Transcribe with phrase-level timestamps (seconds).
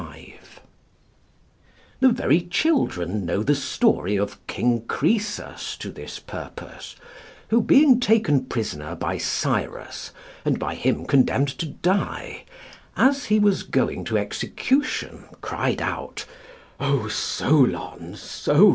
[0.01, 0.61] 135]
[1.99, 6.95] The very children know the story of King Croesus to this purpose,
[7.49, 10.09] who being taken prisoner by Cyrus,
[10.43, 12.45] and by him condemned to die,
[12.97, 16.25] as he was going to execution cried out,
[16.79, 18.69] "O Solon, Solon!"